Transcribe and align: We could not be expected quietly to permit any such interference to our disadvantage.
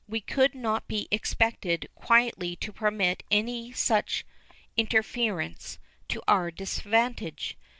We 0.07 0.19
could 0.19 0.55
not 0.55 0.87
be 0.87 1.07
expected 1.11 1.87
quietly 1.93 2.55
to 2.55 2.73
permit 2.73 3.21
any 3.29 3.71
such 3.71 4.25
interference 4.75 5.77
to 6.07 6.23
our 6.27 6.49
disadvantage. 6.49 7.55